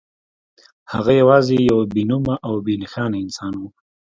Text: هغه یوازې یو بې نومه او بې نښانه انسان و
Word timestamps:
هغه 0.93 1.11
یوازې 1.21 1.55
یو 1.69 1.79
بې 1.93 2.03
نومه 2.09 2.35
او 2.47 2.53
بې 2.65 2.73
نښانه 2.81 3.17
انسان 3.23 3.53
و 3.57 3.61